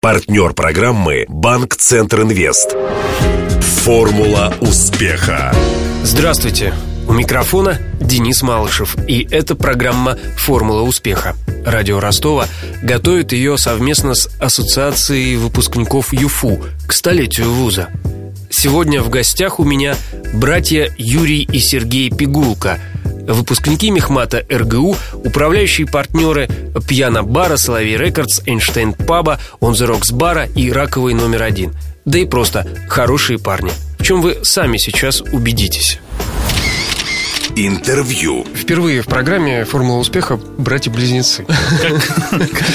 Партнер 0.00 0.52
программы 0.52 1.24
«Банк 1.28 1.74
Центр 1.74 2.22
Инвест». 2.22 2.76
Формула 3.82 4.54
успеха. 4.60 5.52
Здравствуйте. 6.04 6.72
У 7.08 7.12
микрофона 7.12 7.80
Денис 8.00 8.42
Малышев. 8.42 8.96
И 9.08 9.26
это 9.28 9.56
программа 9.56 10.16
«Формула 10.36 10.82
успеха». 10.82 11.34
Радио 11.66 11.98
Ростова 11.98 12.46
готовит 12.80 13.32
ее 13.32 13.58
совместно 13.58 14.14
с 14.14 14.28
Ассоциацией 14.38 15.34
выпускников 15.34 16.12
ЮФУ 16.12 16.60
к 16.86 16.92
столетию 16.92 17.50
вуза. 17.50 17.88
Сегодня 18.50 19.02
в 19.02 19.10
гостях 19.10 19.58
у 19.58 19.64
меня 19.64 19.96
братья 20.32 20.94
Юрий 20.96 21.42
и 21.42 21.58
Сергей 21.58 22.08
Пигулка– 22.08 22.78
выпускники 23.28 23.90
Мехмата 23.90 24.44
РГУ, 24.50 24.96
управляющие 25.12 25.86
партнеры 25.86 26.48
Пьяна 26.88 27.22
Бара, 27.22 27.56
Соловей 27.56 27.96
Рекордс, 27.96 28.40
Эйнштейн 28.46 28.94
Паба, 28.94 29.38
Онзерокс 29.60 30.10
Бара 30.10 30.46
и 30.46 30.72
Раковый 30.72 31.14
номер 31.14 31.42
один. 31.42 31.74
Да 32.04 32.18
и 32.18 32.24
просто 32.24 32.66
хорошие 32.88 33.38
парни. 33.38 33.70
В 33.98 34.02
чем 34.02 34.22
вы 34.22 34.38
сами 34.42 34.78
сейчас 34.78 35.20
убедитесь. 35.20 35.98
Интервью. 37.66 38.46
Впервые 38.54 39.02
в 39.02 39.06
программе 39.06 39.64
«Формула 39.64 39.98
успеха» 39.98 40.38
братья-близнецы. 40.58 41.44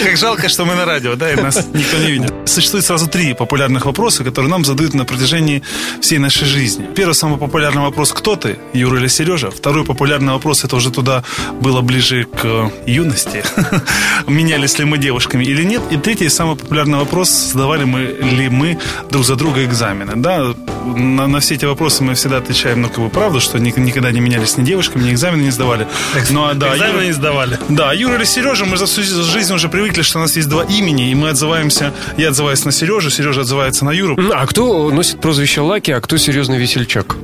Как, 0.03 0.17
жалко, 0.17 0.49
что 0.49 0.65
мы 0.65 0.75
на 0.75 0.83
радио, 0.83 1.15
да, 1.15 1.31
и 1.31 1.35
нас 1.37 1.65
никто 1.73 1.97
не 1.99 2.11
видит. 2.11 2.33
Существует 2.43 2.83
сразу 2.83 3.07
три 3.07 3.33
популярных 3.33 3.85
вопроса, 3.85 4.25
которые 4.25 4.51
нам 4.51 4.65
задают 4.65 4.93
на 4.93 5.05
протяжении 5.05 5.63
всей 6.01 6.17
нашей 6.17 6.45
жизни. 6.45 6.85
Первый 6.95 7.13
самый 7.13 7.37
популярный 7.37 7.81
вопрос 7.81 8.11
«Кто 8.11 8.35
ты? 8.35 8.57
Юра 8.73 8.99
или 8.99 9.07
Сережа?» 9.07 9.51
Второй 9.51 9.85
популярный 9.85 10.33
вопрос, 10.33 10.65
это 10.65 10.75
уже 10.75 10.91
туда 10.91 11.23
было 11.61 11.79
ближе 11.79 12.25
к 12.25 12.69
юности. 12.85 13.41
Менялись 14.27 14.77
ли 14.79 14.83
мы 14.83 14.97
девушками 14.97 15.45
или 15.45 15.63
нет? 15.63 15.81
И 15.91 15.97
третий 15.97 16.27
самый 16.27 16.57
популярный 16.57 16.97
вопрос, 16.97 17.29
сдавали 17.29 17.85
мы 17.85 18.01
ли 18.01 18.49
мы 18.49 18.77
друг 19.09 19.23
за 19.23 19.37
друга 19.37 19.63
экзамены. 19.63 20.13
Да, 20.17 20.53
на, 20.83 21.27
на 21.27 21.39
все 21.39 21.55
эти 21.55 21.63
вопросы 21.63 22.03
мы 22.03 22.15
всегда 22.15 22.37
отвечаем, 22.37 22.81
ну, 22.81 22.89
как 22.89 22.99
бы, 22.99 23.09
правду, 23.09 23.39
что 23.39 23.59
никогда 23.59 24.11
не 24.11 24.19
менялись 24.19 24.57
ни 24.57 24.72
девушками, 24.73 25.03
ни 25.03 25.11
экзамены 25.11 25.43
не 25.43 25.51
сдавали. 25.51 25.87
Ну, 26.31 26.45
а, 26.45 26.55
да, 26.55 26.73
экзамены 26.73 26.95
Юра, 26.95 27.05
не 27.05 27.11
сдавали. 27.11 27.59
Да, 27.69 27.93
Юра 27.93 28.15
или 28.15 28.23
Сережа, 28.23 28.65
мы 28.65 28.77
за 28.77 28.87
всю 28.87 29.03
жизнь 29.03 29.53
уже 29.53 29.69
привыкли, 29.69 30.01
что 30.01 30.17
у 30.17 30.21
нас 30.21 30.35
есть 30.35 30.49
два 30.49 30.63
имени, 30.63 31.11
и 31.11 31.15
мы 31.15 31.29
отзываемся, 31.29 31.93
я 32.17 32.29
отзываюсь 32.29 32.65
на 32.65 32.71
Сережу, 32.71 33.11
Сережа 33.11 33.41
отзывается 33.41 33.85
на 33.85 33.91
Юру. 33.91 34.17
А 34.33 34.47
кто 34.47 34.89
носит 34.89 35.21
прозвище 35.21 35.61
Лаки, 35.61 35.91
а 35.91 36.01
кто 36.01 36.17
серьезный 36.17 36.57
весельчак? 36.57 37.15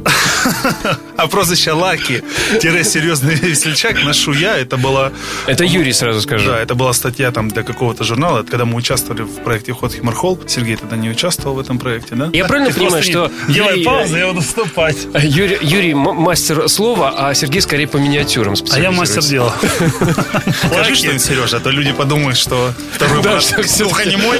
А 1.17 1.27
прозвище 1.27 1.71
Лаки, 1.73 2.23
серьезный 2.61 3.35
весельчак 3.35 4.03
ношу 4.03 4.33
я, 4.33 4.57
это 4.57 4.77
была... 4.77 5.11
Это 5.47 5.63
Юрий, 5.63 5.93
сразу 5.93 6.21
скажу. 6.21 6.49
Да, 6.49 6.59
это 6.59 6.75
была 6.75 6.93
статья 6.93 7.31
там 7.31 7.49
для 7.49 7.63
какого-то 7.63 8.03
журнала, 8.03 8.43
когда 8.43 8.65
мы 8.65 8.75
участвовали 8.75 9.23
в 9.23 9.43
проекте 9.43 9.73
«Ход 9.73 9.93
Химархол». 9.93 10.39
Сергей 10.47 10.77
тогда 10.77 10.95
не 10.95 11.09
участвовал 11.09 11.55
в 11.55 11.59
этом 11.59 11.77
проекте, 11.77 12.15
да? 12.15 12.29
Я 12.33 12.45
правильно 12.45 12.73
понимаю, 12.73 13.03
что... 13.03 13.31
Делай 13.47 13.83
паузу, 13.83 14.17
я 14.17 14.27
буду 14.27 14.41
вступать. 14.41 14.97
Юрий, 15.21 15.57
Юрий 15.61 15.93
мастер 15.93 16.69
слова, 16.69 17.13
а 17.17 17.33
Сергей 17.33 17.61
скорее 17.61 17.87
по 17.87 17.97
миниатюрам 17.97 18.55
А 18.71 18.79
я 18.79 18.91
мастер 18.91 19.21
дела. 19.23 19.53
Скажи 20.71 20.95
что-нибудь, 20.95 21.21
Сережа, 21.21 21.57
а 21.57 21.59
то 21.59 21.69
люди 21.69 21.91
подумают, 21.91 22.37
что 22.37 22.73
второй 22.93 23.21
брат 23.21 23.43
глухонемой. 23.79 24.39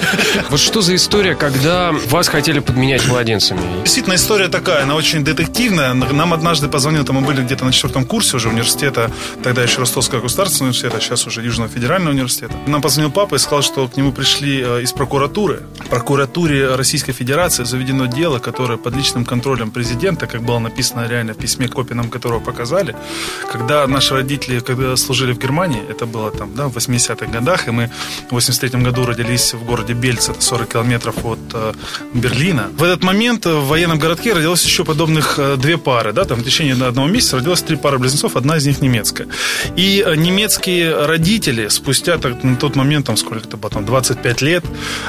Вот 0.50 0.60
что 0.60 0.82
за 0.82 0.96
история, 0.96 1.36
когда 1.36 1.92
вас 1.92 2.28
хотели 2.28 2.60
подменять 2.60 3.06
младенцами? 3.08 3.60
Действительно, 3.84 4.16
история 4.16 4.48
такая, 4.48 4.84
она 4.84 4.96
очень 4.96 5.24
детективная. 5.24 5.94
Нам 6.00 6.34
однажды 6.34 6.68
позвонил, 6.68 7.04
там 7.04 7.18
мы 7.18 7.22
были 7.22 7.42
где-то 7.44 7.66
на 7.66 7.72
четвертом 7.72 8.06
курсе 8.06 8.38
уже 8.38 8.50
университета, 8.50 9.12
тогда 9.44 9.64
еще 9.64 9.80
Ростовского 9.80 10.22
государственного 10.22 10.70
университета, 10.70 11.02
сейчас 11.02 11.28
уже 11.28 11.42
Южного 11.42 11.70
федерального 11.70 12.14
университета. 12.14 12.54
Нам 12.68 12.82
позвонил 12.82 13.12
папа 13.12 13.36
и 13.36 13.38
сказал, 13.40 13.62
что 13.62 13.88
к 13.88 13.98
нему 13.98 14.12
пришли 14.12 14.62
э, 14.62 14.82
из 14.84 14.94
прокуратуры. 14.94 15.64
В 15.80 15.90
прокуратуре 15.90 16.76
Российской 16.76 17.12
Федерации 17.12 17.64
заведено 17.64 18.06
дело, 18.06 18.40
которое 18.40 18.78
под 18.78 18.96
личным 18.96 19.26
контролем 19.26 19.72
президента, 19.72 20.28
как 20.28 20.42
было 20.42 20.60
написано 20.60 21.08
реально 21.08 21.34
в 21.34 21.38
письме, 21.38 21.68
копии 21.68 21.94
нам 21.94 22.10
которого 22.10 22.40
показали, 22.40 22.96
когда 23.52 23.88
наши 23.88 24.14
родители 24.14 24.60
когда 24.60 24.96
служили 24.96 25.34
в 25.34 25.40
Германии, 25.40 25.82
это 25.90 26.06
было 26.06 26.32
там, 26.32 26.56
да, 26.56 26.68
в 26.68 26.78
80-х 26.78 27.26
годах, 27.26 27.68
и 27.68 27.72
мы 27.72 27.90
в 28.30 28.34
83 28.34 28.82
году 28.82 29.06
родились 29.06 29.54
в 29.54 29.66
городе 29.66 29.94
Бельц, 29.94 30.30
это 30.30 30.42
40 30.42 30.70
километров 30.70 31.26
от 31.26 31.40
э, 31.54 31.74
Берлина. 32.14 32.70
В 32.78 32.84
этот 32.84 33.04
момент 33.04 33.46
в 33.46 33.68
военном 33.68 34.00
городке 34.00 34.34
родилось 34.34 34.64
еще 34.64 34.86
подобных 34.86 35.40
э, 35.40 35.56
две 35.58 35.78
пары, 35.90 36.14
да, 36.14 36.24
там 36.24 36.38
в 36.38 36.44
течение 36.44 36.76
одного 36.88 37.08
месяца 37.08 37.38
родилось 37.38 37.64
три 37.64 37.76
пары 37.76 37.98
близнецов, 37.98 38.36
одна 38.36 38.58
из 38.58 38.68
них 38.68 38.80
немецкая. 38.80 39.28
И 39.76 40.04
э, 40.06 40.16
немецкие 40.16 41.06
родители 41.06 41.68
спустя 41.70 42.20
так, 42.20 42.44
на 42.44 42.56
тот 42.56 42.76
момент, 42.76 43.08
там 43.08 43.18
сколько-то 43.18 43.58
потом, 43.58 43.86
25 43.86 44.42
лет, 44.44 44.64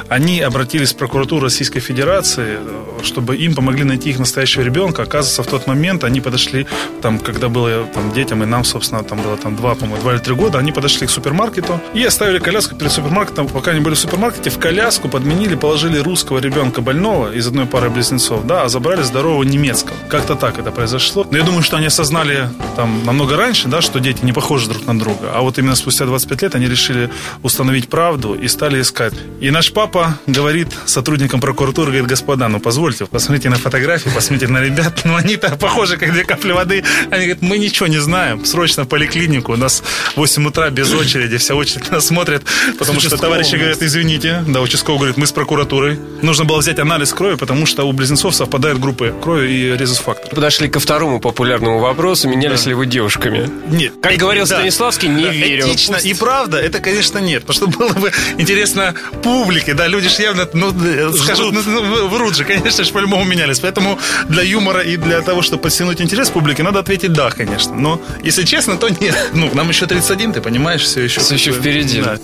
они 0.08 0.40
обратились 0.40 0.94
в 0.94 0.96
прокуратуру 0.96 1.42
Российской 1.44 1.80
Федерации, 1.80 2.56
э, 2.58 3.04
чтобы 3.04 3.36
им 3.36 3.54
помогли 3.54 3.84
найти 3.84 4.08
их 4.08 4.18
настоящего 4.18 4.62
ребенка. 4.62 5.02
Оказывается, 5.02 5.42
в 5.42 5.48
тот 5.48 5.66
момент 5.66 6.02
они 6.02 6.22
подошли, 6.22 6.66
там, 7.02 7.18
когда 7.18 7.50
было 7.50 7.84
там, 7.94 8.12
детям 8.14 8.42
и 8.42 8.46
нам, 8.46 8.64
собственно, 8.64 9.04
там 9.04 9.20
было 9.20 9.36
там 9.36 9.56
два, 9.56 9.74
по-моему, 9.74 10.00
два 10.00 10.14
или 10.14 10.20
три 10.20 10.34
года, 10.34 10.58
они 10.58 10.72
подошли 10.72 11.06
к 11.06 11.10
супермаркету 11.10 11.78
и 11.92 12.02
оставили 12.04 12.38
коляску 12.38 12.74
перед 12.74 12.90
супермаркетом. 12.90 13.48
Пока 13.48 13.72
они 13.72 13.80
были 13.80 13.94
в 13.94 13.98
супермаркете, 13.98 14.48
в 14.48 14.58
коляску 14.58 15.10
подменили, 15.10 15.56
положили 15.56 15.98
русского 15.98 16.38
ребенка 16.38 16.80
больного 16.80 17.34
из 17.38 17.46
одной 17.46 17.66
пары 17.66 17.90
близнецов, 17.90 18.46
да, 18.46 18.62
а 18.62 18.68
забрали 18.70 19.02
здорового 19.02 19.42
немецкого. 19.42 19.96
Как-то 20.08 20.36
так 20.36 20.58
это 20.58 20.69
произошло. 20.70 21.26
Но 21.30 21.38
я 21.38 21.44
думаю, 21.44 21.62
что 21.62 21.76
они 21.76 21.86
осознали 21.86 22.48
там 22.76 23.04
намного 23.04 23.36
раньше, 23.36 23.68
да, 23.68 23.80
что 23.80 24.00
дети 24.00 24.24
не 24.24 24.32
похожи 24.32 24.68
друг 24.68 24.86
на 24.86 24.98
друга. 24.98 25.32
А 25.34 25.40
вот 25.40 25.58
именно 25.58 25.74
спустя 25.74 26.06
25 26.06 26.42
лет 26.42 26.54
они 26.54 26.66
решили 26.66 27.10
установить 27.42 27.88
правду 27.88 28.34
и 28.34 28.48
стали 28.48 28.80
искать. 28.80 29.14
И 29.40 29.50
наш 29.50 29.72
папа 29.72 30.18
говорит 30.26 30.68
сотрудникам 30.86 31.40
прокуратуры, 31.40 31.88
говорит, 31.88 32.08
господа, 32.08 32.48
ну 32.48 32.60
позвольте, 32.60 33.06
посмотрите 33.06 33.50
на 33.50 33.56
фотографии, 33.56 34.10
посмотрите 34.10 34.52
на 34.52 34.58
ребят, 34.58 35.02
ну 35.04 35.16
они-то 35.16 35.56
похожи, 35.56 35.96
как 35.96 36.12
две 36.12 36.24
капли 36.24 36.52
воды. 36.52 36.84
Они 37.10 37.26
говорят, 37.26 37.42
мы 37.42 37.58
ничего 37.58 37.86
не 37.86 37.98
знаем, 37.98 38.44
срочно 38.44 38.84
в 38.84 38.88
поликлинику, 38.88 39.52
у 39.52 39.56
нас 39.56 39.82
8 40.16 40.46
утра 40.46 40.70
без 40.70 40.92
очереди, 40.92 41.36
вся 41.38 41.54
очередь 41.54 41.90
нас 41.90 42.06
смотрит, 42.06 42.42
потому 42.78 43.00
что 43.00 43.16
товарищи 43.16 43.56
говорят, 43.56 43.82
извините, 43.82 44.44
да, 44.46 44.60
участковый 44.60 44.98
говорит, 44.98 45.16
мы 45.16 45.26
с 45.26 45.32
прокуратурой. 45.32 45.98
Нужно 46.22 46.44
было 46.44 46.58
взять 46.58 46.78
анализ 46.78 47.12
крови, 47.12 47.36
потому 47.36 47.66
что 47.66 47.84
у 47.84 47.92
близнецов 47.92 48.34
совпадают 48.34 48.78
группы 48.78 49.14
крови 49.22 49.48
и 49.48 49.76
резус-фактор. 49.76 50.34
Подошли 50.50 50.68
ко 50.68 50.80
второму 50.80 51.20
популярному 51.20 51.78
вопросу, 51.78 52.28
менялись 52.28 52.64
да. 52.64 52.70
ли 52.70 52.74
вы 52.74 52.86
девушками? 52.86 53.48
Нет. 53.68 53.92
Как 54.02 54.16
говорил 54.16 54.46
да. 54.46 54.56
Станиславский, 54.56 55.06
не 55.06 55.22
да, 55.22 55.30
верю. 55.30 55.68
Этично 55.68 55.94
Пусть... 55.94 56.06
и 56.06 56.14
правда, 56.14 56.56
это, 56.56 56.80
конечно, 56.80 57.18
нет. 57.18 57.44
Потому 57.44 57.68
что 57.68 57.78
было 57.78 57.92
бы 57.92 58.10
интересно 58.36 58.96
публике, 59.22 59.74
да, 59.74 59.86
люди 59.86 60.08
же 60.08 60.20
явно, 60.22 60.48
ну, 60.52 60.72
скажут, 61.12 61.52
ну, 61.52 61.62
ну, 61.62 62.08
врут 62.08 62.34
же, 62.34 62.44
конечно 62.44 62.82
же, 62.82 62.92
по-любому 62.92 63.22
менялись. 63.22 63.60
Поэтому 63.60 63.96
для 64.28 64.42
юмора 64.42 64.80
и 64.80 64.96
для 64.96 65.20
того, 65.20 65.42
чтобы 65.42 65.62
подтянуть 65.62 66.00
интерес 66.00 66.30
публики, 66.30 66.62
надо 66.62 66.80
ответить 66.80 67.12
да, 67.12 67.30
конечно. 67.30 67.72
Но, 67.76 68.00
если 68.24 68.42
честно, 68.42 68.76
то 68.76 68.88
нет. 68.88 69.30
Ну, 69.32 69.50
нам 69.54 69.68
еще 69.68 69.86
31, 69.86 70.32
ты 70.32 70.40
понимаешь, 70.40 70.82
все 70.82 71.02
еще... 71.02 71.20
Все 71.20 71.34
еще 71.34 71.52
впереди. 71.52 72.02
Да. 72.02 72.18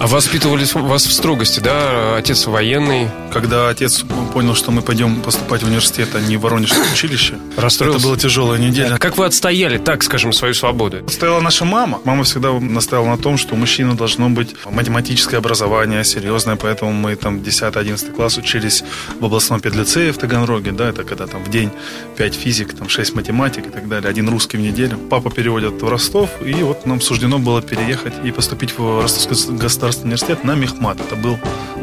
А 0.00 0.06
воспитывали 0.06 0.64
вас 0.74 1.06
в 1.06 1.12
строгости, 1.12 1.58
да? 1.58 2.16
Отец 2.16 2.46
военный. 2.46 3.08
Когда 3.32 3.68
отец 3.68 4.04
понял, 4.32 4.54
что 4.54 4.70
мы 4.70 4.80
пойдем 4.80 5.20
поступать 5.22 5.64
в 5.64 5.66
университет, 5.66 6.10
а 6.14 6.20
не 6.20 6.36
в 6.36 6.42
Воронежское 6.42 6.84
училище, 6.92 7.34
Расстроился. 7.56 7.98
это 7.98 8.06
была 8.06 8.16
тяжелая 8.16 8.60
неделя. 8.60 8.96
Как 8.98 9.18
вы 9.18 9.26
отстояли, 9.26 9.78
так 9.78 10.04
скажем, 10.04 10.32
свою 10.32 10.54
свободу? 10.54 11.08
Стояла 11.08 11.40
наша 11.40 11.64
мама. 11.64 12.00
Мама 12.04 12.22
всегда 12.22 12.52
настояла 12.52 13.06
на 13.06 13.18
том, 13.18 13.36
что 13.36 13.54
у 13.54 13.58
мужчины 13.58 13.94
должно 13.94 14.30
быть 14.30 14.54
математическое 14.70 15.38
образование, 15.38 16.04
серьезное, 16.04 16.54
поэтому 16.54 16.92
мы 16.92 17.16
там 17.16 17.38
10-11 17.38 18.12
класс 18.14 18.38
учились 18.38 18.84
в 19.18 19.24
областном 19.24 19.60
педлицее 19.60 20.12
в 20.12 20.18
Таганроге, 20.18 20.70
да, 20.70 20.90
это 20.90 21.02
когда 21.02 21.26
там 21.26 21.42
в 21.42 21.50
день 21.50 21.70
5 22.16 22.34
физик, 22.34 22.72
там 22.72 22.88
6 22.88 23.16
математик 23.16 23.66
и 23.66 23.70
так 23.70 23.88
далее, 23.88 24.08
один 24.08 24.28
русский 24.28 24.58
в 24.58 24.60
неделю. 24.60 24.96
Папа 25.10 25.28
переводит 25.30 25.82
в 25.82 25.88
Ростов, 25.88 26.30
и 26.40 26.52
вот 26.62 26.86
нам 26.86 27.00
суждено 27.00 27.40
было 27.40 27.60
переехать 27.62 28.14
и 28.24 28.30
поступить 28.30 28.78
в 28.78 29.02
Ростовский 29.02 29.56
государственный 29.56 29.87
государственный 29.88 30.14
университет 30.14 30.44
на 30.44 30.54
Мехмат. 30.54 31.00
Это 31.00 31.16
был 31.16 31.38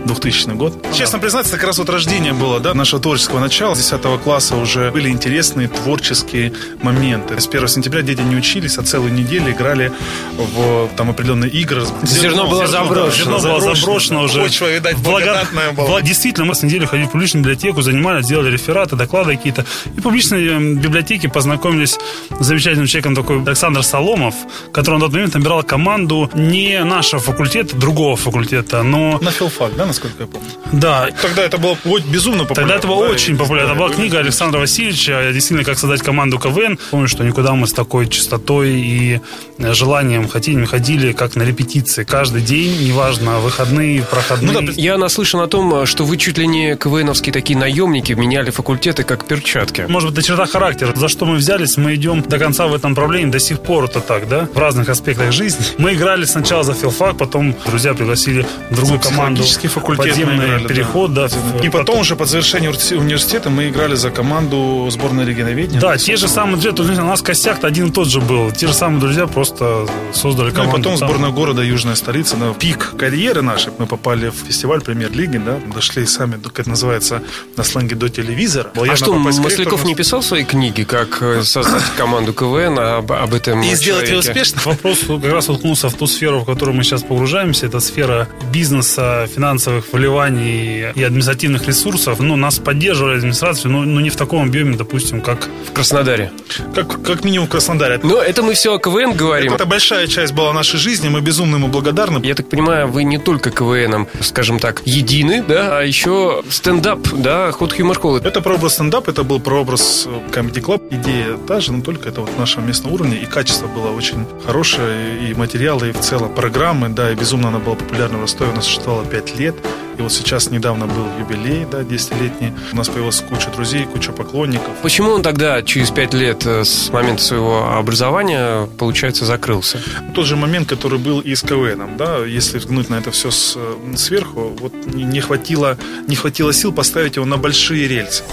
2000 0.06 0.50
год. 0.56 0.86
Честно 0.94 1.20
признаться, 1.20 1.50
это 1.50 1.58
как 1.58 1.68
раз 1.68 1.80
вот 1.80 1.90
рождение 1.90 2.34
было, 2.34 2.60
да, 2.60 2.74
нашего 2.74 3.02
творческого 3.02 3.40
начала. 3.40 3.74
С 3.74 3.80
10 3.80 4.22
класса 4.22 4.56
уже 4.56 4.92
были 4.92 5.10
интересные 5.10 5.68
творческие 5.68 6.54
моменты. 6.82 7.40
С 7.40 7.48
1 7.48 7.68
сентября 7.68 8.02
дети 8.04 8.22
не 8.22 8.36
учились, 8.36 8.78
а 8.78 8.84
целую 8.84 9.14
неделю 9.14 9.52
играли 9.52 9.92
в 10.38 10.90
там 10.96 11.10
определенные 11.10 11.50
игры. 11.50 11.86
Зерно, 12.04 12.48
было 12.48 12.68
заброшено. 12.68 13.12
Зерно 13.12 13.40
было 13.40 13.76
заброшено 13.76 14.24
уже. 14.24 14.42
Почва, 14.42 14.72
видать, 14.72 14.98
благодатная 14.98 15.72
была. 15.72 16.02
Действительно, 16.02 16.46
мы 16.46 16.56
с 16.56 16.62
неделю 16.62 16.88
ходили 16.88 17.08
в 17.08 17.12
публичную 17.12 17.44
библиотеку, 17.44 17.82
занимались, 17.82 18.28
делали 18.28 18.52
рефераты, 18.52 18.96
доклады 18.96 19.36
какие-то. 19.36 19.66
И 19.98 20.00
в 20.00 20.04
публичной 20.04 20.48
эм, 20.48 20.76
библиотеке 20.76 21.30
познакомились 21.30 21.98
с 22.40 22.46
замечательным 22.46 22.86
человеком 22.86 23.16
такой 23.16 23.42
Александр 23.42 23.82
Соломов, 23.84 24.36
который 24.72 24.96
на 24.96 25.02
тот 25.02 25.14
момент 25.14 25.34
набирал 25.34 25.64
команду 25.64 26.30
не 26.36 26.84
нашего 26.84 27.22
факультета, 27.22 27.76
другого 27.76 27.95
факультета, 28.16 28.84
но... 28.84 29.20
На 29.22 29.32
филфак, 29.32 29.76
да? 29.76 29.86
насколько 29.86 30.24
я 30.24 30.28
помню? 30.28 30.48
Да. 30.72 31.10
Тогда 31.22 31.44
это 31.44 31.58
было 31.58 31.78
безумно 32.06 32.44
популярно. 32.44 32.56
Тогда 32.56 32.76
это 32.76 32.88
было 32.88 33.06
да, 33.06 33.12
очень 33.12 33.38
популярно. 33.38 33.72
Это 33.72 33.80
была 33.80 33.90
книга 33.90 34.20
Александра 34.20 34.60
Васильевича, 34.60 35.32
действительно, 35.34 35.64
как 35.64 35.80
создать 35.80 36.02
команду 36.02 36.38
КВН. 36.40 36.78
Помню, 36.92 37.08
что 37.08 37.24
никуда 37.24 37.54
мы 37.54 37.68
с 37.68 37.74
такой 37.74 38.08
чистотой 38.08 38.72
и 38.72 39.22
э, 39.58 39.74
желанием 39.74 40.28
хотели, 40.28 40.66
ходили, 40.66 41.14
как 41.14 41.36
на 41.36 41.44
репетиции. 41.44 42.04
Каждый 42.04 42.42
день, 42.42 42.88
неважно, 42.88 43.40
выходные, 43.40 44.02
проходные. 44.02 44.60
Ну 44.60 44.68
да, 44.68 44.74
Я 44.76 44.98
наслышан 44.98 45.42
о 45.42 45.48
том, 45.48 45.86
что 45.86 46.04
вы 46.06 46.18
чуть 46.18 46.38
ли 46.38 46.48
не 46.48 46.76
КВНовские 46.76 47.34
такие 47.34 47.58
наемники 47.58 48.14
меняли 48.14 48.52
факультеты 48.52 49.04
как 49.04 49.26
перчатки. 49.26 49.86
Может 49.88 50.10
быть, 50.10 50.20
это 50.20 50.28
черта 50.28 50.46
характера. 50.46 50.94
За 50.96 51.08
что 51.08 51.26
мы 51.26 51.36
взялись, 51.36 51.78
мы 51.78 51.96
идем 51.96 52.22
до 52.22 52.40
конца 52.40 52.68
в 52.68 52.74
этом 52.74 52.92
направлении. 52.92 53.32
До 53.32 53.40
сих 53.40 53.60
пор 53.60 53.86
это 53.86 54.02
так, 54.02 54.28
да? 54.28 54.48
В 54.54 54.58
разных 54.58 54.90
аспектах 54.90 55.32
жизни. 55.32 55.66
Мы 55.78 55.94
играли 55.94 56.26
сначала 56.26 56.64
за 56.64 56.74
филфак, 56.74 57.18
потом 57.18 57.56
друзья 57.66 57.85
пригласили 57.94 58.46
в 58.70 58.76
другую 58.76 59.00
команду. 59.00 59.44
Факультет 59.44 59.98
Подземный 60.10 60.46
играли, 60.46 60.64
да. 60.64 60.70
переход, 60.70 61.14
да. 61.14 61.28
И 61.64 61.70
потом 61.70 62.00
уже 62.00 62.16
по 62.16 62.26
завершению 62.26 62.72
универси- 62.72 62.96
университета 62.98 63.50
мы 63.50 63.68
играли 63.70 63.96
за 63.96 64.10
команду 64.10 64.88
сборной 64.92 65.26
регионоведения. 65.26 65.80
Да, 65.80 65.98
те 65.98 66.16
же 66.18 66.28
самые 66.28 66.58
друзья, 66.58 67.04
у 67.04 67.08
нас 67.08 67.22
костяк-то 67.22 67.68
один 67.68 67.88
и 67.88 67.92
тот 67.92 68.08
же 68.10 68.22
был. 68.22 68.52
Те 68.52 68.68
же 68.68 68.74
самые 68.74 69.00
друзья 69.02 69.28
просто 69.28 69.88
создали 70.14 70.48
Ну 70.48 70.54
и 70.54 70.56
команду. 70.56 70.78
потом 70.78 70.98
сборная 70.98 71.30
города 71.32 71.62
Южная 71.62 71.96
столица. 71.96 72.38
На 72.38 72.54
пик 72.54 72.94
карьеры 72.98 73.42
нашей 73.42 73.72
мы 73.78 73.86
попали 73.86 74.30
в 74.30 74.36
фестиваль 74.48 74.82
премьер-лиги, 74.82 75.38
да, 75.38 75.58
дошли 75.74 76.06
сами, 76.06 76.38
как 76.42 76.60
это 76.60 76.70
называется 76.70 77.22
на 77.58 77.64
сленге, 77.64 77.96
до 77.96 78.10
телевизора. 78.10 78.70
Было 78.76 78.88
А 78.92 78.96
что, 78.96 79.14
Масляков 79.16 79.84
не 79.86 79.96
писал 79.96 80.22
свои 80.22 80.44
книги, 80.44 80.84
как 80.84 81.22
э, 81.22 81.44
создать 81.44 81.84
команду 81.98 82.34
КВН 82.34 82.80
об, 82.80 83.12
об 83.12 83.34
этом 83.34 83.62
И 83.64 83.76
сделать 83.76 84.04
ее 84.10 84.22
человеке? 84.22 84.42
успешно? 84.42 84.62
Вопрос 84.72 85.00
как 85.22 85.32
раз 85.32 85.50
уткнулся 85.50 85.90
в 85.90 85.94
ту 85.96 86.08
сферу, 86.08 86.40
в 86.42 86.46
которую 86.46 86.76
мы 86.78 86.84
сейчас 86.84 87.02
погружаемся. 87.04 87.66
Это 87.76 87.84
сфера 87.84 88.30
бизнеса, 88.54 89.28
финансовых 89.36 89.92
вливаний 89.92 90.92
и 90.96 91.04
административных 91.04 91.68
ресурсов. 91.68 92.22
Ну, 92.22 92.38
нас 92.38 92.58
поддерживали 92.58 93.18
администрацию, 93.18 93.70
но, 93.70 93.84
но 93.84 94.00
не 94.00 94.10
в 94.10 94.16
таком 94.16 94.48
объеме, 94.48 94.78
допустим, 94.78 95.20
как... 95.20 95.50
В 95.68 95.74
Краснодаре. 95.74 96.32
Как, 96.74 97.04
как 97.04 97.26
минимум 97.26 97.48
в 97.48 97.50
Краснодаре. 97.50 98.00
Но 98.02 98.22
это 98.22 98.44
мы 98.44 98.54
все 98.54 98.76
о 98.76 98.80
КВН 98.80 99.12
говорим. 99.12 99.54
Это 99.54 99.66
большая 99.66 100.08
часть 100.08 100.32
была 100.32 100.54
нашей 100.54 100.80
жизни, 100.80 101.10
мы 101.10 101.20
безумно 101.20 101.58
ему 101.58 101.68
благодарны. 101.68 102.26
Я 102.26 102.34
так 102.34 102.48
понимаю, 102.48 102.88
вы 102.88 103.04
не 103.04 103.18
только 103.18 103.52
КВНом, 103.52 104.08
скажем 104.22 104.60
так, 104.60 104.82
едины, 104.86 105.44
да, 105.46 105.80
а 105.80 105.82
еще 105.82 106.44
стендап, 106.50 107.06
да, 107.12 107.52
ход 107.52 107.74
хьюмор 107.74 108.00
холл. 108.00 108.16
Это 108.16 108.40
прообраз 108.40 108.76
стендап, 108.76 109.10
это 109.10 109.24
был 109.24 109.42
прообраз 109.42 110.08
э, 110.08 110.32
Comedy 110.32 110.64
Club. 110.64 110.82
Идея 110.92 111.36
та 111.46 111.60
же, 111.60 111.74
но 111.74 111.82
только 111.82 112.08
это 112.08 112.22
вот 112.22 112.32
на 112.36 112.40
нашем 112.40 112.66
местном 112.66 112.94
уровне. 112.94 113.18
И 113.18 113.26
качество 113.26 113.68
было 113.68 113.90
очень 113.92 114.26
хорошее, 114.46 115.30
и 115.30 115.34
материалы, 115.34 115.90
и 115.90 115.92
в 115.92 116.00
целом 116.00 116.34
программы, 116.34 116.88
да, 116.88 117.12
и 117.12 117.16
безумно 117.16 117.50
она 117.50 117.60
была 117.66 117.76
популярна 117.76 118.20
в 118.20 118.22
Ростове. 118.22 118.52
Она 118.52 118.62
существовала 118.62 119.06
5 119.06 119.40
лет. 119.40 119.56
И 119.98 120.02
вот 120.02 120.12
сейчас 120.12 120.50
недавно 120.50 120.88
был 120.88 121.06
юбилей, 121.20 121.66
да, 121.70 121.82
10-летний. 121.82 122.54
У 122.74 122.76
нас 122.76 122.90
появилась 122.90 123.22
куча 123.22 123.50
друзей, 123.50 123.86
куча 123.86 124.12
поклонников. 124.12 124.74
Почему 124.82 125.12
он 125.12 125.24
тогда 125.24 125.62
через 125.62 125.92
пять 125.92 126.14
лет 126.14 126.46
э, 126.46 126.64
с 126.64 126.90
момента 126.92 127.24
своего 127.24 127.70
образования, 127.74 128.68
получается, 128.78 129.26
закрылся? 129.26 129.80
Тот 130.14 130.26
же 130.26 130.36
момент, 130.36 130.68
который 130.70 131.00
был 131.00 131.20
и 131.20 131.36
с 131.36 131.42
КВНом, 131.42 131.98
да, 131.98 132.26
если 132.26 132.58
взглянуть 132.58 132.90
на 132.90 132.96
это 132.96 133.12
все 133.12 133.32
с, 133.32 133.56
э, 133.56 133.96
сверху, 133.96 134.54
вот 134.60 134.74
не, 134.86 135.22
хватило, 135.22 135.78
не 136.08 136.16
хватило 136.16 136.54
сил 136.54 136.72
поставить 136.74 137.16
его 137.16 137.26
на 137.26 137.38
большие 137.38 137.88
рельсы. 137.88 138.24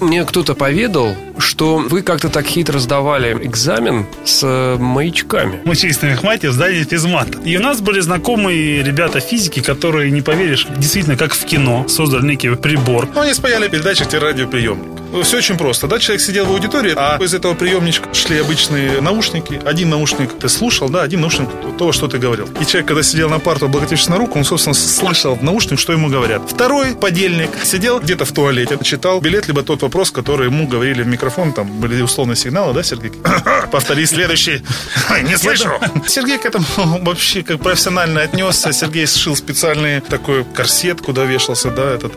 Мне 0.00 0.24
кто-то 0.24 0.54
поведал, 0.54 1.14
что 1.38 1.76
вы 1.76 2.00
как-то 2.00 2.30
так 2.30 2.46
хитро 2.46 2.78
сдавали 2.78 3.36
экзамен 3.42 4.06
с 4.24 4.40
э, 4.42 4.76
маячками. 4.78 5.60
Мы 5.64 5.72
учились 5.72 6.00
на 6.00 6.06
Мехмате 6.06 6.48
в 6.48 6.52
здании 6.52 6.84
физмата. 6.84 7.38
И 7.44 7.56
у 7.56 7.60
нас 7.60 7.82
были 7.82 8.00
знакомые 8.00 8.82
ребята 8.82 9.20
физики, 9.20 9.60
которые, 9.60 10.10
не 10.10 10.22
поверишь, 10.22 10.66
действительно, 10.76 11.16
как 11.16 11.34
в 11.34 11.44
кино, 11.44 11.86
создали 11.88 12.26
некий 12.26 12.54
прибор. 12.56 13.08
Ну, 13.14 13.20
они 13.20 13.34
спаяли 13.34 13.68
передатчик 13.68 14.08
тебе 14.08 14.20
радиоприемник. 14.20 14.99
Все 15.22 15.38
очень 15.38 15.56
просто, 15.56 15.86
да, 15.86 15.98
человек 15.98 16.22
сидел 16.22 16.46
в 16.46 16.50
аудитории, 16.50 16.94
а 16.96 17.18
из 17.22 17.34
этого 17.34 17.54
приемничка 17.54 18.12
шли 18.14 18.38
обычные 18.38 19.00
наушники. 19.00 19.60
Один 19.64 19.90
наушник 19.90 20.38
ты 20.38 20.48
слушал, 20.48 20.88
да, 20.88 21.02
один 21.02 21.20
наушник 21.20 21.48
то, 21.78 21.92
что 21.92 22.08
ты 22.08 22.18
говорил. 22.18 22.48
И 22.60 22.66
человек, 22.66 22.88
когда 22.88 23.02
сидел 23.02 23.28
на 23.28 23.38
парту, 23.38 23.68
на 23.68 24.16
руку, 24.16 24.38
он, 24.38 24.44
собственно, 24.44 24.74
слышал 24.74 25.34
в 25.34 25.42
наушник, 25.42 25.78
что 25.78 25.92
ему 25.92 26.08
говорят. 26.08 26.42
Второй 26.48 26.94
подельник 26.94 27.50
сидел 27.64 28.00
где-то 28.00 28.24
в 28.24 28.32
туалете, 28.32 28.78
читал 28.82 29.20
билет, 29.20 29.48
либо 29.48 29.62
тот 29.62 29.82
вопрос, 29.82 30.10
который 30.10 30.46
ему 30.46 30.66
говорили 30.66 31.02
в 31.02 31.06
микрофон, 31.06 31.52
там 31.52 31.80
были 31.80 32.00
условные 32.02 32.36
сигналы, 32.36 32.72
да, 32.72 32.82
Сергей? 32.82 33.12
Повтори 33.72 34.06
следующий. 34.06 34.62
Не 35.22 35.36
слышу. 35.36 35.70
Сергей 36.06 36.38
к 36.38 36.46
этому 36.46 36.66
вообще 37.02 37.42
как 37.42 37.60
профессионально 37.60 38.22
отнесся. 38.22 38.72
Сергей 38.72 39.06
сшил 39.06 39.36
специальный 39.36 40.00
такой 40.00 40.44
корсет, 40.44 41.00
куда 41.00 41.24
вешался, 41.24 41.70
да, 41.70 41.94
этот 41.94 42.12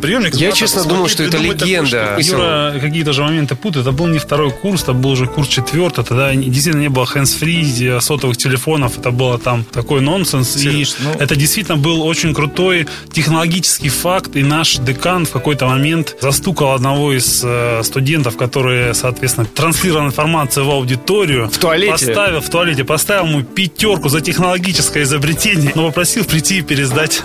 приемник. 0.00 0.34
Я, 0.34 0.52
честно, 0.52 0.84
думал, 0.84 1.08
что 1.08 1.22
это 1.22 1.38
легенда. 1.38 2.16
Юра 2.38 2.80
какие-то 2.80 3.12
же 3.12 3.22
моменты 3.22 3.54
путает. 3.54 3.86
Это 3.86 3.92
был 3.96 4.06
не 4.06 4.18
второй 4.18 4.50
курс, 4.50 4.82
это 4.82 4.92
был 4.92 5.10
уже 5.10 5.26
курс 5.26 5.48
четвертый. 5.48 6.04
Тогда 6.04 6.34
не- 6.34 6.46
действительно 6.46 6.82
не 6.82 6.88
было 6.88 7.04
hands-free, 7.04 8.00
сотовых 8.00 8.36
телефонов. 8.36 8.98
Это 8.98 9.10
было 9.10 9.38
там 9.38 9.64
такой 9.64 10.00
нонсенс. 10.00 10.54
Сереж, 10.54 10.90
и 11.00 11.02
ну- 11.04 11.12
это 11.18 11.36
действительно 11.36 11.76
был 11.76 12.02
очень 12.06 12.34
крутой 12.34 12.86
технологический 13.12 13.88
факт. 13.88 14.36
И 14.36 14.42
наш 14.42 14.76
декан 14.76 15.26
в 15.26 15.30
какой-то 15.30 15.66
момент 15.66 16.16
застукал 16.20 16.72
одного 16.74 17.12
из 17.12 17.40
э, 17.44 17.82
студентов, 17.84 18.36
которые, 18.36 18.94
соответственно, 18.94 19.46
транслировали 19.46 20.06
информацию 20.06 20.66
в 20.66 20.70
аудиторию. 20.70 21.48
В 21.50 21.58
туалете? 21.58 21.92
Поставил 21.92 22.40
в 22.40 22.48
туалете, 22.48 22.84
поставил 22.84 23.26
ему 23.26 23.42
пятерку 23.42 24.08
за 24.08 24.20
технологическое 24.20 25.02
изобретение, 25.04 25.72
но 25.74 25.86
попросил 25.86 26.24
прийти 26.24 26.58
и 26.58 26.62
пересдать, 26.62 27.22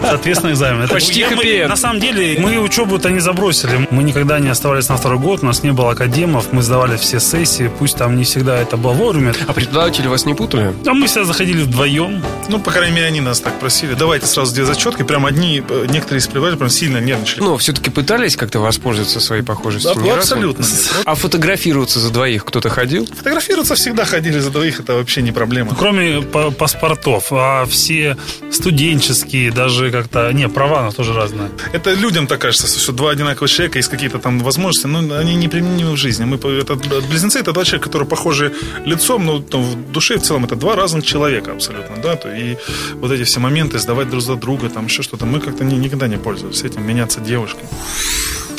соответственно, 0.00 0.52
экзамен. 0.52 0.88
Почти. 0.88 1.24
На 1.68 1.76
самом 1.76 2.00
деле, 2.00 2.38
мы 2.38 2.58
учебу-то 2.58 3.10
не 3.10 3.20
забросили. 3.20 3.86
Мы 3.90 4.02
никогда 4.10 4.40
не 4.40 4.48
оставались 4.48 4.88
на 4.88 4.96
второй 4.96 5.18
год, 5.18 5.42
у 5.42 5.46
нас 5.46 5.62
не 5.62 5.72
было 5.72 5.92
академов, 5.92 6.52
мы 6.52 6.62
сдавали 6.62 6.96
все 6.96 7.20
сессии, 7.20 7.70
пусть 7.78 7.96
там 7.96 8.16
не 8.16 8.24
всегда 8.24 8.58
это 8.58 8.76
было 8.76 8.92
вовремя. 8.92 9.32
А 9.46 9.52
преподаватели 9.52 10.08
вас 10.08 10.26
не 10.26 10.34
путали? 10.34 10.74
А 10.84 10.94
мы 10.94 11.06
всегда 11.06 11.24
заходили 11.24 11.62
вдвоем. 11.62 12.22
Ну, 12.48 12.58
по 12.58 12.72
крайней 12.72 12.96
мере, 12.96 13.06
они 13.06 13.20
нас 13.20 13.40
так 13.40 13.58
просили. 13.60 13.94
Давайте 13.94 14.26
сразу 14.26 14.52
две 14.52 14.64
зачетки. 14.64 15.04
Прям 15.04 15.26
одни, 15.26 15.62
э, 15.66 15.86
некоторые 15.88 16.18
из 16.18 16.26
преподавателей 16.26 16.58
прям 16.58 16.70
сильно 16.70 16.98
нервничали. 16.98 17.40
Ну, 17.40 17.56
все-таки 17.56 17.90
пытались 17.90 18.36
как-то 18.36 18.58
воспользоваться 18.58 19.20
своей 19.20 19.42
похожестью? 19.42 19.94
Да, 19.94 20.14
абсолютно 20.14 20.62
нет. 20.62 20.90
А 21.04 21.14
фотографироваться 21.14 22.00
за 22.00 22.10
двоих 22.10 22.44
кто-то 22.44 22.68
ходил? 22.68 23.06
Фотографироваться 23.06 23.76
всегда 23.76 24.04
ходили 24.04 24.40
за 24.40 24.50
двоих, 24.50 24.80
это 24.80 24.94
вообще 24.94 25.22
не 25.22 25.30
проблема. 25.30 25.76
Кроме 25.78 26.20
па- 26.22 26.50
паспортов, 26.50 27.28
а 27.30 27.64
все 27.66 28.16
студенческие, 28.50 29.52
даже 29.52 29.90
как-то... 29.90 30.32
Не, 30.32 30.48
права 30.48 30.80
у 30.80 30.84
нас 30.86 30.94
тоже 30.94 31.14
разные. 31.14 31.50
Это 31.72 31.92
людям 31.92 32.26
так 32.26 32.40
кажется, 32.40 32.66
что 32.78 32.92
два 32.92 33.10
одинаковых 33.10 33.50
человека 33.50 33.78
есть 33.78 33.88
какие-то 34.00 34.18
там 34.18 34.38
возможности, 34.38 34.86
но 34.86 35.18
они 35.18 35.36
неприменимы 35.36 35.92
в 35.92 35.96
жизни. 35.96 36.24
Мы, 36.24 36.36
это, 36.36 36.74
близнецы 37.10 37.40
это 37.40 37.52
два 37.52 37.64
человека, 37.64 37.90
которые 37.90 38.08
похожи 38.08 38.52
лицом, 38.86 39.26
но 39.26 39.40
там, 39.40 39.62
в 39.62 39.92
душе 39.92 40.16
в 40.16 40.22
целом 40.22 40.44
это 40.44 40.56
два 40.56 40.74
разных 40.74 41.04
человека 41.04 41.52
абсолютно, 41.52 41.96
да, 42.02 42.16
то 42.16 42.34
и 42.34 42.56
вот 42.94 43.12
эти 43.12 43.24
все 43.24 43.40
моменты, 43.40 43.78
сдавать 43.78 44.08
друг 44.08 44.22
за 44.22 44.36
друга, 44.36 44.68
там 44.70 44.86
еще 44.86 45.02
что-то, 45.02 45.26
мы 45.26 45.40
как-то 45.40 45.64
ни- 45.64 45.76
никогда 45.76 46.08
не 46.08 46.16
пользовались 46.16 46.62
этим, 46.62 46.86
меняться 46.86 47.20
девушкой. 47.20 47.64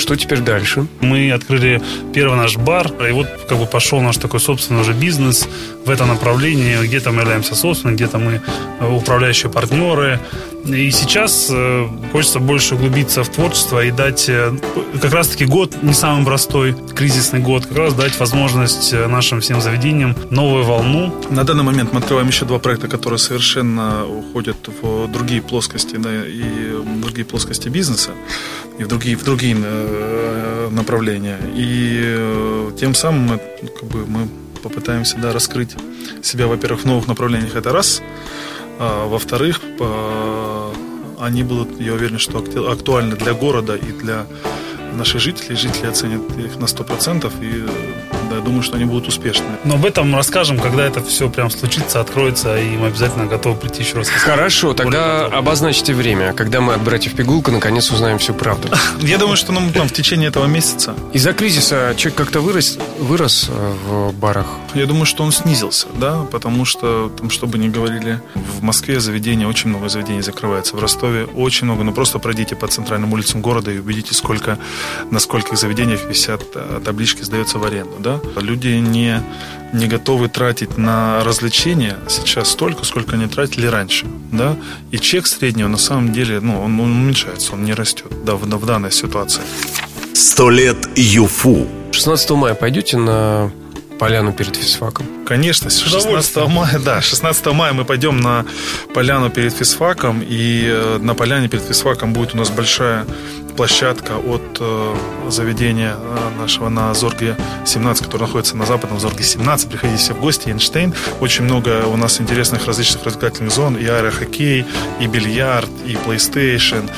Что 0.01 0.15
теперь 0.15 0.39
дальше? 0.39 0.87
Мы 0.99 1.31
открыли 1.31 1.79
первый 2.11 2.35
наш 2.35 2.57
бар, 2.57 2.91
и 3.07 3.11
вот 3.11 3.27
как 3.47 3.59
бы 3.59 3.67
пошел 3.67 4.01
наш 4.01 4.17
такой 4.17 4.39
собственный 4.39 4.81
уже 4.81 4.93
бизнес 4.93 5.47
в 5.85 5.89
это 5.91 6.05
направлении. 6.05 6.83
Где-то 6.83 7.11
мы 7.11 7.21
являемся 7.21 7.53
собственными, 7.53 7.97
где-то 7.97 8.17
мы 8.17 8.41
э, 8.79 8.91
управляющие 8.91 9.51
партнеры. 9.51 10.19
И 10.65 10.89
сейчас 10.91 11.49
э, 11.51 11.87
хочется 12.11 12.39
больше 12.39 12.75
углубиться 12.75 13.23
в 13.23 13.29
творчество 13.29 13.83
и 13.83 13.91
дать 13.91 14.27
э, 14.27 14.51
как 14.99 15.13
раз-таки 15.13 15.45
год, 15.45 15.83
не 15.83 15.93
самый 15.93 16.25
простой, 16.25 16.75
кризисный 16.95 17.39
год, 17.39 17.67
как 17.67 17.77
раз 17.77 17.93
дать 17.93 18.19
возможность 18.19 18.93
нашим 18.93 19.39
всем 19.41 19.61
заведениям 19.61 20.15
новую 20.31 20.63
волну. 20.63 21.13
На 21.29 21.43
данный 21.43 21.63
момент 21.63 21.93
мы 21.93 21.99
открываем 21.99 22.27
еще 22.27 22.45
два 22.45 22.57
проекта, 22.57 22.87
которые 22.87 23.19
совершенно 23.19 24.05
уходят 24.07 24.57
в 24.81 25.07
другие 25.11 25.43
плоскости, 25.43 25.95
да, 25.97 26.09
и 26.09 26.73
в 26.73 27.01
другие 27.01 27.25
плоскости 27.25 27.69
бизнеса, 27.69 28.11
и 28.81 28.83
в 28.83 28.87
другие, 28.87 29.15
в 29.15 29.23
другие 29.23 29.55
э, 29.63 30.69
направления. 30.71 31.37
И 31.55 32.01
э, 32.03 32.71
тем 32.79 32.95
самым 32.95 33.21
мы, 33.21 33.39
как 33.79 33.89
бы, 33.89 34.05
мы 34.07 34.27
попытаемся 34.63 35.17
да, 35.17 35.31
раскрыть 35.31 35.75
себя, 36.23 36.47
во-первых, 36.47 36.81
в 36.81 36.85
новых 36.85 37.07
направлениях, 37.07 37.55
это 37.55 37.71
раз. 37.71 38.01
А, 38.79 39.07
во-вторых, 39.07 39.61
они 41.19 41.43
будут, 41.43 41.79
я 41.79 41.93
уверен, 41.93 42.17
что 42.17 42.39
актуальны 42.71 43.15
для 43.15 43.33
города 43.33 43.75
и 43.75 43.91
для 43.91 44.25
наших 44.93 45.21
жителей. 45.21 45.55
Жители 45.55 45.87
оценят 45.87 46.21
их 46.37 46.57
на 46.57 46.65
100% 46.65 47.31
и 47.41 48.10
Да, 48.31 48.39
думаю, 48.39 48.63
что 48.63 48.77
они 48.77 48.85
будут 48.85 49.09
успешны. 49.09 49.45
Но 49.65 49.75
об 49.75 49.85
этом 49.85 50.15
расскажем, 50.15 50.57
когда 50.57 50.85
это 50.85 51.03
все 51.03 51.29
прям 51.29 51.49
случится, 51.49 51.99
откроется, 51.99 52.57
и 52.57 52.77
мы 52.77 52.87
обязательно 52.87 53.25
готовы 53.25 53.57
прийти 53.57 53.83
еще 53.83 53.97
раз. 53.97 54.07
Хорошо, 54.07 54.73
тогда 54.73 55.25
обозначьте 55.25 55.93
время, 55.93 56.31
когда 56.31 56.61
мы 56.61 56.75
от 56.75 56.81
братьев 56.81 57.13
Пигулка 57.13 57.51
наконец 57.51 57.91
узнаем 57.91 58.19
всю 58.19 58.33
правду. 58.33 58.69
Я 59.01 59.17
думаю, 59.17 59.35
что 59.35 59.51
ну, 59.51 59.69
там, 59.73 59.89
в 59.89 59.91
течение 59.91 60.29
этого 60.29 60.45
месяца. 60.45 60.95
Из-за 61.11 61.33
кризиса 61.33 61.93
человек 61.97 62.19
как-то 62.19 62.39
вырос, 62.39 62.77
вырос 62.99 63.49
э, 63.49 63.73
в 63.85 64.13
барах? 64.13 64.47
Я 64.75 64.85
думаю, 64.85 65.05
что 65.05 65.23
он 65.23 65.33
снизился, 65.33 65.87
да, 65.99 66.23
потому 66.31 66.63
что, 66.63 67.11
там, 67.17 67.29
что 67.29 67.47
бы 67.47 67.57
ни 67.57 67.67
говорили, 67.67 68.21
в 68.33 68.63
Москве 68.63 69.01
заведения, 69.01 69.45
очень 69.45 69.71
много 69.71 69.89
заведений 69.89 70.21
закрывается, 70.21 70.77
в 70.77 70.79
Ростове 70.79 71.25
очень 71.25 71.65
много, 71.65 71.83
ну 71.83 71.91
просто 71.91 72.17
пройдите 72.17 72.55
по 72.55 72.67
центральным 72.69 73.11
улицам 73.11 73.41
города 73.41 73.71
и 73.71 73.79
убедитесь, 73.79 74.15
сколько, 74.15 74.57
на 75.09 75.19
скольких 75.19 75.57
заведениях 75.57 76.05
висят 76.07 76.43
э, 76.55 76.79
таблички 76.85 77.23
«Сдается 77.23 77.59
в 77.59 77.65
аренду», 77.65 77.97
да. 77.99 78.20
Люди 78.35 78.67
не, 78.67 79.21
не 79.73 79.87
готовы 79.87 80.29
тратить 80.29 80.77
на 80.77 81.23
развлечения 81.23 81.97
сейчас 82.07 82.49
столько, 82.49 82.85
сколько 82.85 83.15
они 83.15 83.27
тратили 83.27 83.67
раньше, 83.67 84.05
да, 84.31 84.55
и 84.91 84.97
чек 84.97 85.27
среднего 85.27 85.67
на 85.67 85.77
самом 85.77 86.11
деле, 86.11 86.39
ну, 86.39 86.61
он, 86.61 86.79
он 86.79 86.91
уменьшается, 86.91 87.53
он 87.53 87.63
не 87.63 87.73
растет, 87.73 88.11
да, 88.25 88.35
в, 88.35 88.43
в 88.43 88.65
данной 88.65 88.91
ситуации. 88.91 89.41
Сто 90.13 90.49
лет 90.49 90.77
ЮФУ. 90.95 91.67
16 91.91 92.29
мая 92.31 92.53
пойдете 92.53 92.97
на 92.97 93.51
поляну 94.01 94.33
перед 94.33 94.55
физфаком? 94.55 95.05
Конечно, 95.27 95.69
16 95.69 96.35
мая, 96.47 96.79
да, 96.79 97.01
16 97.01 97.45
мая 97.53 97.73
мы 97.73 97.85
пойдем 97.85 98.19
на 98.19 98.45
поляну 98.95 99.29
перед 99.29 99.53
физфаком, 99.53 100.23
и 100.27 100.65
э, 100.65 100.97
на 100.99 101.13
поляне 101.13 101.47
перед 101.47 101.63
физфаком 101.63 102.11
будет 102.11 102.33
у 102.33 102.37
нас 102.37 102.49
большая 102.49 103.05
площадка 103.55 104.17
от 104.17 104.57
э, 104.59 104.95
заведения 105.29 105.95
э, 105.97 106.29
нашего 106.39 106.69
на 106.69 106.93
Зорге 106.93 107.35
17, 107.65 108.05
который 108.05 108.21
находится 108.21 108.57
на 108.57 108.65
западном 108.65 108.99
Зорге 108.99 109.23
17. 109.23 109.69
Приходите 109.69 109.99
все 109.99 110.13
в 110.13 110.19
гости, 110.19 110.49
Эйнштейн. 110.49 110.93
Очень 111.19 111.45
много 111.45 111.85
у 111.85 111.97
нас 111.97 112.19
интересных 112.21 112.65
различных 112.65 113.03
развлекательных 113.03 113.53
зон. 113.53 113.75
И 113.77 113.85
аэрохоккей, 113.85 114.65
и 114.99 115.07
бильярд, 115.07 115.69
и 115.85 115.93
PlayStation, 115.93 116.89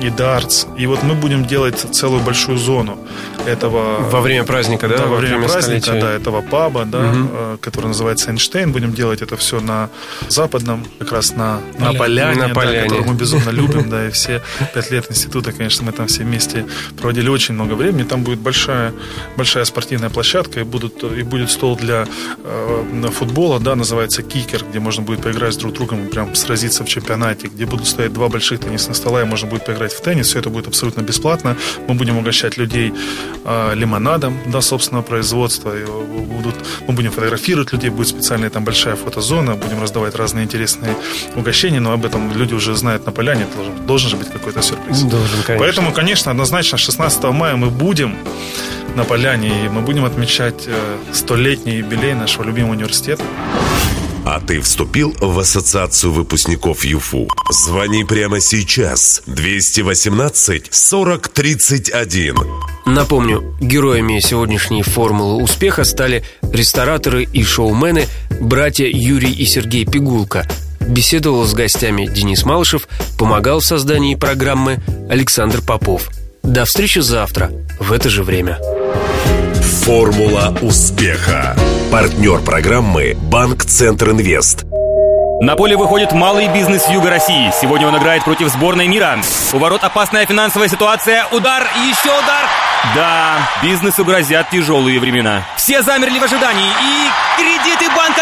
и 0.00 0.10
дартс. 0.10 0.66
И 0.76 0.86
вот 0.86 1.02
мы 1.02 1.14
будем 1.14 1.44
делать 1.44 1.78
целую 1.92 2.22
большую 2.22 2.58
зону 2.58 2.98
этого... 3.48 4.00
Во 4.10 4.20
время 4.20 4.44
праздника, 4.44 4.88
да? 4.88 4.98
Да, 4.98 5.04
во, 5.04 5.10
во 5.10 5.16
время, 5.16 5.36
время 5.36 5.48
праздника, 5.48 5.82
столетия. 5.82 6.06
да, 6.06 6.12
этого 6.12 6.42
паба, 6.42 6.84
да, 6.84 7.10
угу. 7.10 7.58
который 7.60 7.86
называется 7.86 8.30
Эйнштейн. 8.30 8.72
Будем 8.72 8.92
делать 8.92 9.22
это 9.22 9.36
все 9.36 9.60
на 9.60 9.90
западном, 10.28 10.86
как 10.98 11.12
раз 11.12 11.34
на, 11.34 11.60
на 11.78 11.92
поляне, 11.92 12.48
на 12.48 12.54
поляне. 12.54 12.88
Да, 12.88 13.06
мы 13.06 13.14
безумно 13.14 13.50
любим, 13.50 13.88
да, 13.88 14.08
и 14.08 14.10
все 14.10 14.42
пять 14.74 14.90
лет 14.90 15.10
института, 15.10 15.52
конечно, 15.52 15.84
мы 15.84 15.92
там 15.92 16.06
все 16.06 16.22
вместе 16.22 16.66
проводили 16.96 17.28
очень 17.28 17.54
много 17.54 17.72
времени. 17.74 18.04
Там 18.04 18.22
будет 18.22 18.38
большая, 18.38 18.92
большая 19.36 19.64
спортивная 19.64 20.10
площадка, 20.10 20.60
и, 20.60 20.62
будут, 20.62 21.02
и 21.02 21.22
будет 21.22 21.50
стол 21.50 21.76
для 21.76 22.06
э, 22.44 23.08
футбола, 23.12 23.60
да, 23.60 23.74
называется 23.74 24.22
кикер, 24.22 24.64
где 24.68 24.80
можно 24.80 25.02
будет 25.02 25.22
поиграть 25.22 25.54
с 25.54 25.56
друг 25.56 25.74
другом 25.74 26.08
прям 26.08 26.34
сразиться 26.34 26.84
в 26.84 26.88
чемпионате, 26.88 27.48
где 27.48 27.66
будут 27.66 27.86
стоять 27.86 28.12
два 28.12 28.28
больших 28.28 28.60
теннисных 28.60 28.96
стола, 28.96 29.22
и 29.22 29.24
можно 29.24 29.48
будет 29.48 29.64
поиграть 29.64 29.92
в 29.92 30.00
теннис. 30.00 30.28
Все 30.28 30.38
это 30.38 30.50
будет 30.50 30.66
абсолютно 30.66 31.02
бесплатно. 31.02 31.56
Мы 31.86 31.94
будем 31.94 32.18
угощать 32.18 32.56
людей 32.56 32.92
лимонадом, 33.74 34.38
да, 34.46 34.60
собственного 34.60 35.02
производства. 35.02 35.74
Будут, 36.38 36.54
мы 36.86 36.94
будем 36.94 37.10
фотографировать 37.10 37.72
людей, 37.72 37.90
будет 37.90 38.08
специальная 38.08 38.50
там 38.50 38.64
большая 38.64 38.96
фотозона, 38.96 39.54
будем 39.54 39.82
раздавать 39.82 40.14
разные 40.14 40.44
интересные 40.44 40.94
угощения, 41.36 41.80
но 41.80 41.92
об 41.92 42.04
этом 42.04 42.32
люди 42.36 42.54
уже 42.54 42.74
знают 42.74 43.06
на 43.06 43.12
поляне, 43.12 43.46
должен, 43.54 43.86
должен 43.86 44.10
же 44.10 44.16
быть 44.16 44.30
какой-то 44.30 44.62
сюрприз. 44.62 45.02
Должен, 45.02 45.42
конечно. 45.46 45.58
Поэтому, 45.58 45.92
конечно, 45.92 46.30
однозначно 46.30 46.78
16 46.78 47.24
мая 47.24 47.56
мы 47.56 47.70
будем 47.70 48.16
на 48.94 49.04
поляне, 49.04 49.64
и 49.64 49.68
мы 49.68 49.82
будем 49.82 50.04
отмечать 50.04 50.64
э, 50.66 50.96
столетний 51.12 51.78
юбилей 51.78 52.14
нашего 52.14 52.44
любимого 52.44 52.72
университета. 52.72 53.22
А 54.30 54.40
ты 54.40 54.60
вступил 54.60 55.16
в 55.22 55.38
ассоциацию 55.38 56.12
выпускников 56.12 56.84
ЮФУ? 56.84 57.28
Звони 57.50 58.04
прямо 58.04 58.40
сейчас. 58.42 59.22
218 59.24 60.68
40 60.70 61.28
31. 61.28 62.36
Напомню, 62.84 63.56
героями 63.58 64.20
сегодняшней 64.20 64.82
формулы 64.82 65.42
успеха 65.42 65.84
стали 65.84 66.24
рестораторы 66.52 67.24
и 67.24 67.42
шоумены 67.42 68.04
братья 68.38 68.84
Юрий 68.84 69.32
и 69.32 69.46
Сергей 69.46 69.86
Пигулка. 69.86 70.46
Беседовал 70.86 71.46
с 71.46 71.54
гостями 71.54 72.04
Денис 72.04 72.44
Малышев, 72.44 72.86
помогал 73.18 73.60
в 73.60 73.64
создании 73.64 74.14
программы 74.14 74.78
Александр 75.08 75.62
Попов. 75.62 76.10
До 76.42 76.66
встречи 76.66 76.98
завтра 76.98 77.50
в 77.80 77.92
это 77.92 78.10
же 78.10 78.22
время. 78.24 78.58
Формула 79.84 80.54
успеха. 80.60 81.56
Партнер 81.90 82.40
программы 82.40 83.14
«Банк 83.14 83.64
Центр 83.64 84.10
Инвест». 84.10 84.64
На 85.40 85.56
поле 85.56 85.74
выходит 85.74 86.12
малый 86.12 86.48
бизнес 86.48 86.86
Юга 86.90 87.08
России. 87.08 87.50
Сегодня 87.58 87.86
он 87.86 87.96
играет 87.96 88.24
против 88.24 88.48
сборной 88.48 88.88
мира. 88.88 89.18
У 89.54 89.58
ворот 89.58 89.82
опасная 89.84 90.26
финансовая 90.26 90.68
ситуация. 90.68 91.26
Удар, 91.32 91.66
еще 91.86 92.10
удар. 92.10 92.44
Да, 92.94 93.38
бизнесу 93.62 94.04
грозят 94.04 94.50
тяжелые 94.50 95.00
времена. 95.00 95.44
Все 95.56 95.82
замерли 95.82 96.18
в 96.18 96.24
ожидании. 96.24 96.68
И 96.68 97.40
кредиты 97.40 97.67
банка 97.67 97.67